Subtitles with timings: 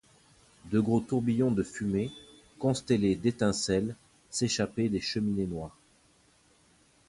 [0.71, 2.09] De gros tourbillons de fumée,
[2.57, 3.95] constellés d’étincelles,
[4.31, 5.77] s’échappaient des cheminées noires.